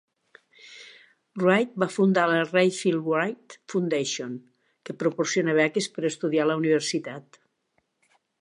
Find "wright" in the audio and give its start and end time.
1.41-1.75, 3.11-3.57